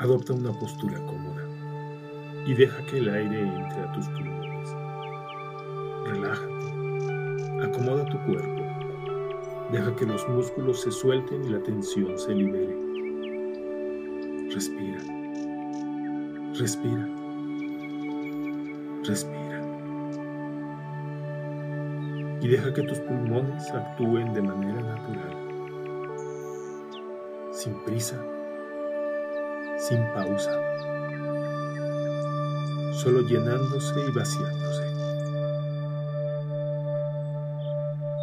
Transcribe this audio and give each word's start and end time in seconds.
Adopta 0.00 0.32
una 0.32 0.50
postura 0.50 0.98
cómoda 1.04 1.46
y 2.46 2.54
deja 2.54 2.82
que 2.86 2.96
el 2.96 3.10
aire 3.10 3.42
entre 3.42 3.82
a 3.82 3.92
tus 3.92 4.08
pulmones. 4.08 4.74
Relájate, 6.06 7.66
acomoda 7.66 8.06
tu 8.06 8.16
cuerpo, 8.24 8.62
deja 9.70 9.94
que 9.96 10.06
los 10.06 10.26
músculos 10.30 10.80
se 10.80 10.90
suelten 10.90 11.44
y 11.44 11.50
la 11.50 11.62
tensión 11.62 12.18
se 12.18 12.34
libere. 12.34 12.74
Respira, 14.54 15.02
respira, 16.58 17.06
respira. 19.04 19.60
Y 22.40 22.48
deja 22.48 22.72
que 22.72 22.82
tus 22.84 23.00
pulmones 23.00 23.70
actúen 23.70 24.32
de 24.32 24.40
manera 24.40 24.80
natural, 24.80 25.36
sin 27.52 27.74
prisa 27.84 28.18
sin 29.80 30.04
pausa, 30.12 30.52
solo 32.92 33.22
llenándose 33.22 33.94
y 34.06 34.12
vaciándose. 34.12 34.84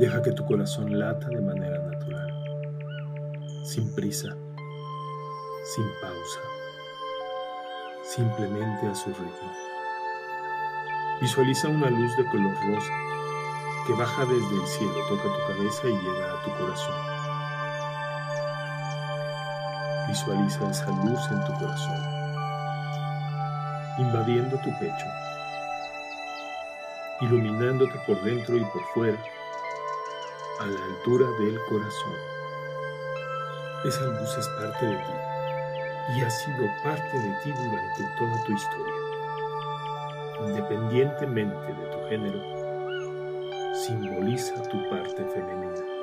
Deja 0.00 0.20
que 0.20 0.32
tu 0.32 0.44
corazón 0.44 0.98
lata 0.98 1.28
de 1.28 1.40
manera 1.40 1.78
natural, 1.78 2.28
sin 3.64 3.94
prisa, 3.94 4.36
sin 5.62 5.84
pausa, 6.02 6.40
simplemente 8.02 8.88
a 8.88 8.94
su 8.96 9.10
ritmo. 9.10 9.52
Visualiza 11.20 11.68
una 11.68 11.88
luz 11.88 12.16
de 12.16 12.26
color 12.30 12.54
rosa 12.66 12.92
que 13.86 13.92
baja 13.92 14.24
desde 14.24 14.60
el 14.60 14.66
cielo, 14.66 14.94
toca 15.08 15.22
tu 15.22 15.52
cabeza 15.52 15.86
y 15.86 15.92
llega 15.92 16.32
a 16.32 16.42
tu 16.42 16.50
corazón. 16.50 17.23
Visualiza 20.14 20.70
esa 20.70 20.90
luz 20.92 21.28
en 21.32 21.44
tu 21.44 21.52
corazón, 21.54 22.00
invadiendo 23.98 24.56
tu 24.58 24.70
pecho, 24.78 25.06
iluminándote 27.20 27.98
por 28.06 28.22
dentro 28.22 28.56
y 28.56 28.64
por 28.66 28.82
fuera, 28.94 29.18
a 30.60 30.66
la 30.66 30.84
altura 30.84 31.26
del 31.40 31.58
corazón. 31.68 32.14
Esa 33.84 34.04
luz 34.04 34.38
es 34.38 34.46
parte 34.50 34.86
de 34.86 34.96
ti 34.98 36.16
y 36.16 36.22
ha 36.22 36.30
sido 36.30 36.64
parte 36.84 37.18
de 37.18 37.34
ti 37.42 37.50
durante 37.50 38.04
toda 38.16 38.44
tu 38.44 38.52
historia. 38.52 38.94
Independientemente 40.46 41.74
de 41.74 41.86
tu 41.90 42.08
género, 42.08 42.40
simboliza 43.74 44.62
tu 44.62 44.88
parte 44.90 45.24
femenina 45.34 45.93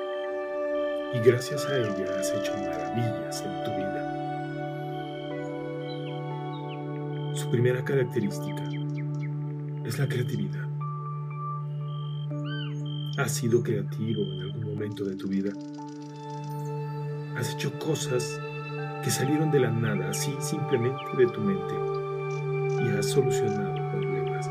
y 1.14 1.18
gracias 1.18 1.66
a 1.66 1.76
ella 1.76 2.06
has 2.18 2.32
hecho 2.32 2.52
maravillas 2.56 3.44
en 3.44 3.64
tu 3.64 3.70
vida. 3.70 4.08
Su 7.34 7.50
primera 7.50 7.84
característica 7.84 8.62
es 9.84 9.98
la 9.98 10.08
creatividad. 10.08 10.68
¿Has 13.18 13.32
sido 13.32 13.62
creativo 13.62 14.22
en 14.22 14.40
algún 14.40 14.64
momento 14.64 15.04
de 15.04 15.16
tu 15.16 15.28
vida? 15.28 15.52
¿Has 17.36 17.52
hecho 17.54 17.78
cosas 17.78 18.40
que 19.04 19.10
salieron 19.10 19.50
de 19.50 19.60
la 19.60 19.70
nada, 19.70 20.08
así 20.10 20.34
simplemente 20.40 21.02
de 21.18 21.26
tu 21.26 21.40
mente, 21.40 21.74
y 22.84 22.88
has 22.96 23.06
solucionado 23.06 23.74
problemas? 23.90 24.48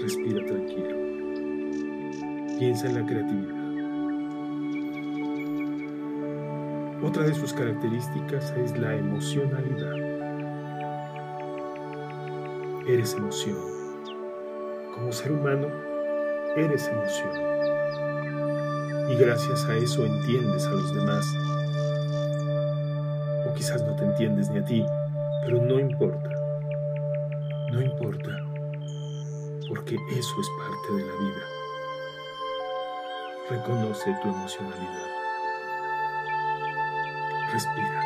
Respira 0.00 0.46
tranquilo. 0.46 1.05
Piensa 2.58 2.86
en 2.86 2.94
la 2.94 3.04
creatividad. 3.04 3.54
Otra 7.02 7.24
de 7.24 7.34
sus 7.34 7.52
características 7.52 8.54
es 8.56 8.78
la 8.78 8.94
emocionalidad. 8.94 9.92
Eres 12.88 13.12
emoción. 13.12 13.58
Como 14.94 15.12
ser 15.12 15.32
humano, 15.32 15.66
eres 16.56 16.88
emoción. 16.88 17.30
Y 19.10 19.16
gracias 19.16 19.66
a 19.66 19.76
eso 19.76 20.06
entiendes 20.06 20.66
a 20.66 20.70
los 20.70 20.94
demás. 20.94 21.26
O 23.46 23.54
quizás 23.54 23.82
no 23.82 23.94
te 23.96 24.04
entiendes 24.04 24.48
ni 24.48 24.60
a 24.60 24.64
ti, 24.64 24.82
pero 25.44 25.60
no 25.60 25.78
importa. 25.78 26.30
No 27.70 27.82
importa. 27.82 28.30
Porque 29.68 29.96
eso 30.12 30.40
es 30.40 30.48
parte 30.58 30.94
de 30.94 31.06
la 31.06 31.12
vida. 31.12 31.65
Reconoce 33.48 34.12
tu 34.20 34.28
emocionalidad. 34.28 35.06
Respira. 37.52 38.02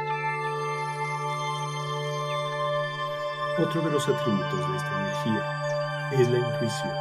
Otro 3.58 3.80
de 3.80 3.90
los 3.90 4.06
atributos 4.06 4.70
de 4.70 4.76
esta 4.76 5.00
energía 5.00 6.10
es 6.12 6.28
la 6.28 6.38
intuición. 6.40 6.94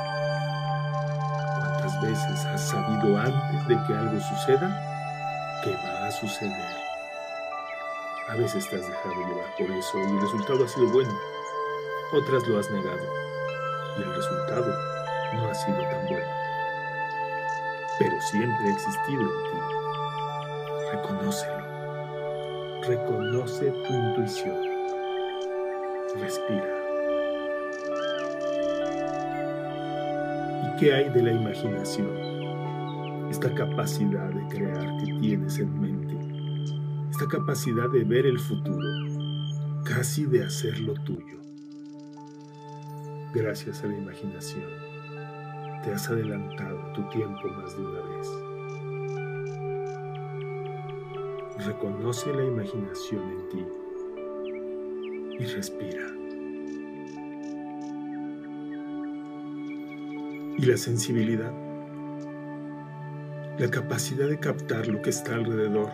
¿Cuántas 1.59 2.01
veces 2.01 2.45
has 2.45 2.69
sabido 2.69 3.19
antes 3.19 3.67
de 3.67 3.77
que 3.85 3.93
algo 3.93 4.21
suceda 4.21 5.61
que 5.61 5.75
va 5.75 6.07
a 6.07 6.11
suceder? 6.11 6.75
A 8.29 8.35
veces 8.35 8.69
te 8.69 8.77
has 8.77 8.87
dejado 8.87 9.15
llevar 9.15 9.53
por 9.57 9.69
eso 9.69 9.97
y 9.97 10.11
el 10.15 10.21
resultado 10.21 10.63
ha 10.63 10.67
sido 10.69 10.87
bueno. 10.87 11.11
Otras 12.13 12.47
lo 12.47 12.57
has 12.57 12.71
negado 12.71 13.03
y 13.97 14.01
el 14.01 14.15
resultado 14.15 14.73
no 15.33 15.49
ha 15.49 15.53
sido 15.53 15.77
tan 15.89 16.07
bueno. 16.07 16.38
Pero 17.99 18.21
siempre 18.21 18.67
ha 18.67 18.71
existido 18.71 19.21
en 19.21 19.27
ti. 19.27 19.59
Reconócelo. 20.93 21.59
Reconoce 22.87 23.71
tu 23.71 23.93
intuición. 23.93 24.57
Respira. 26.17 26.79
¿Y 30.63 30.79
qué 30.79 30.93
hay 30.93 31.09
de 31.09 31.23
la 31.23 31.33
imaginación? 31.33 32.29
Esta 33.29 33.53
capacidad 33.53 34.29
de 34.29 34.47
crear 34.47 34.97
que 34.97 35.13
tienes 35.19 35.59
en 35.59 35.79
mente. 35.79 36.17
Esta 37.11 37.27
capacidad 37.27 37.89
de 37.89 38.05
ver 38.05 38.25
el 38.25 38.39
futuro. 38.39 38.87
Casi 39.83 40.25
de 40.25 40.45
hacerlo 40.45 40.93
tuyo. 41.03 41.37
Gracias 43.33 43.83
a 43.83 43.87
la 43.87 43.97
imaginación. 43.97 44.63
Has 45.93 46.09
adelantado 46.09 46.77
tu 46.93 47.03
tiempo 47.09 47.47
más 47.49 47.75
de 47.75 47.83
una 47.83 47.99
vez. 48.01 48.49
reconoce 51.65 52.33
la 52.33 52.45
imaginación 52.45 53.21
en 53.31 53.49
ti 53.49 53.65
y 55.39 55.45
respira. 55.45 56.05
Y 60.57 60.65
la 60.65 60.77
sensibilidad, 60.77 61.51
la 63.57 63.69
capacidad 63.69 64.27
de 64.27 64.39
captar 64.39 64.87
lo 64.87 65.01
que 65.01 65.09
está 65.09 65.35
alrededor, 65.35 65.89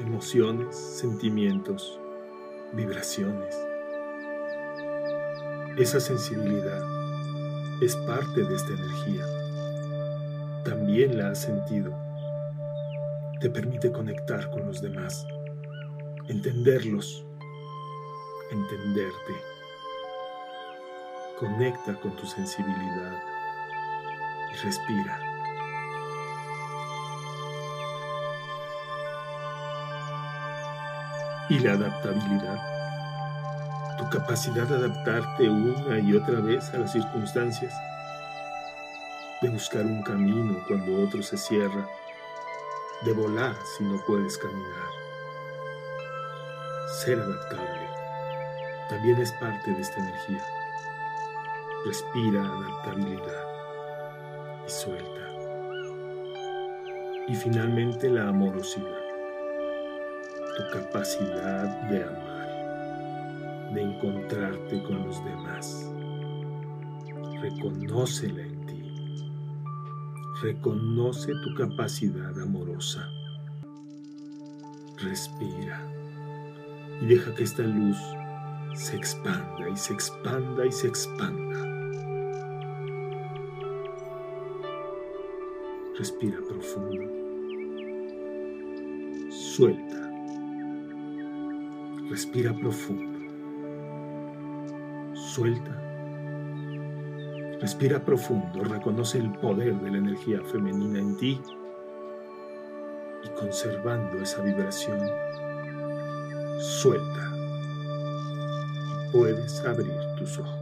emociones, 0.00 0.76
sentimientos, 0.76 2.00
vibraciones. 2.72 3.54
Esa 5.76 6.00
sensibilidad 6.00 6.97
es 7.80 7.96
parte 7.96 8.44
de 8.44 8.54
esta 8.54 8.72
energía. 8.72 9.24
También 10.64 11.16
la 11.18 11.30
has 11.30 11.42
sentido 11.42 12.08
te 13.40 13.48
permite 13.48 13.92
conectar 13.92 14.50
con 14.50 14.66
los 14.66 14.82
demás, 14.82 15.24
entenderlos, 16.26 17.24
entenderte. 18.50 19.34
Conecta 21.38 21.94
con 22.00 22.16
tu 22.16 22.26
sensibilidad 22.26 23.22
y 24.52 24.56
respira. 24.56 25.20
Y 31.48 31.60
la 31.60 31.74
adaptabilidad, 31.74 32.58
tu 33.98 34.08
capacidad 34.08 34.66
de 34.66 34.76
adaptarte 34.76 35.48
una 35.48 35.98
y 35.98 36.14
otra 36.14 36.40
vez 36.40 36.72
a 36.72 36.78
las 36.78 36.92
circunstancias, 36.92 37.74
de 39.42 39.50
buscar 39.50 39.84
un 39.84 40.02
camino 40.02 40.64
cuando 40.66 41.02
otro 41.02 41.22
se 41.22 41.36
cierra 41.36 41.86
de 43.04 43.12
volar 43.12 43.54
si 43.76 43.84
no 43.84 44.00
puedes 44.06 44.38
caminar. 44.38 44.88
Ser 47.00 47.20
adaptable 47.20 47.88
también 48.88 49.18
es 49.18 49.32
parte 49.32 49.70
de 49.70 49.80
esta 49.80 50.00
energía. 50.00 50.44
Respira 51.84 52.42
adaptabilidad 52.42 53.44
y 54.66 54.70
suelta. 54.70 55.20
Y 57.28 57.34
finalmente 57.34 58.08
la 58.08 58.28
amorosidad, 58.28 59.02
tu 60.56 60.78
capacidad 60.78 61.66
de 61.88 62.04
amar, 62.04 62.37
de 63.74 63.82
encontrarte 63.82 64.82
con 64.82 65.06
los 65.06 65.24
demás. 65.24 65.90
Reconócela 67.40 68.42
en 68.42 68.58
Reconoce 70.40 71.32
tu 71.42 71.52
capacidad 71.56 72.38
amorosa. 72.40 73.10
Respira 74.98 75.82
y 77.02 77.06
deja 77.06 77.34
que 77.34 77.42
esta 77.42 77.64
luz 77.64 77.96
se 78.74 78.94
expanda 78.94 79.68
y 79.68 79.76
se 79.76 79.94
expanda 79.94 80.64
y 80.64 80.70
se 80.70 80.86
expanda. 80.86 81.64
Respira 85.98 86.38
profundo. 86.48 87.02
Suelta. 89.28 90.12
Respira 92.08 92.54
profundo. 92.54 93.17
Suelta. 95.38 95.70
Respira 97.60 98.04
profundo. 98.04 98.64
Reconoce 98.64 99.18
el 99.18 99.30
poder 99.34 99.76
de 99.76 99.90
la 99.92 99.98
energía 99.98 100.40
femenina 100.42 100.98
en 100.98 101.16
ti 101.16 101.40
y 103.22 103.28
conservando 103.38 104.20
esa 104.20 104.42
vibración, 104.42 104.98
suelta. 106.58 107.32
Puedes 109.12 109.64
abrir 109.64 109.94
tus 110.16 110.40
ojos. 110.40 110.57